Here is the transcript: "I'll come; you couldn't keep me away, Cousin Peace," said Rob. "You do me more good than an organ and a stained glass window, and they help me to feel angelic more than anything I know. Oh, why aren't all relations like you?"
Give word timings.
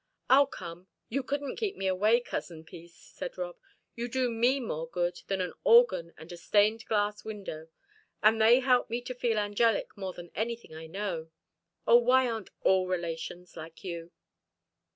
"I'll 0.31 0.47
come; 0.47 0.87
you 1.09 1.21
couldn't 1.21 1.57
keep 1.57 1.77
me 1.77 1.85
away, 1.85 2.21
Cousin 2.21 2.63
Peace," 2.63 2.95
said 2.97 3.37
Rob. 3.37 3.57
"You 3.95 4.07
do 4.07 4.31
me 4.31 4.59
more 4.59 4.89
good 4.89 5.21
than 5.27 5.41
an 5.41 5.53
organ 5.63 6.11
and 6.17 6.31
a 6.31 6.37
stained 6.37 6.87
glass 6.87 7.23
window, 7.23 7.67
and 8.23 8.41
they 8.41 8.61
help 8.61 8.89
me 8.89 8.99
to 9.01 9.13
feel 9.13 9.37
angelic 9.37 9.95
more 9.95 10.13
than 10.13 10.31
anything 10.33 10.73
I 10.75 10.87
know. 10.87 11.29
Oh, 11.85 11.97
why 11.97 12.27
aren't 12.27 12.49
all 12.63 12.87
relations 12.87 13.55
like 13.55 13.83
you?" 13.83 14.09